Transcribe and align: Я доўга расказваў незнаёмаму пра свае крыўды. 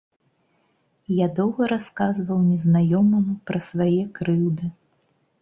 Я 1.15 1.27
доўга 1.39 1.67
расказваў 1.73 2.39
незнаёмаму 2.47 3.37
пра 3.51 3.59
свае 3.69 3.97
крыўды. 4.19 4.65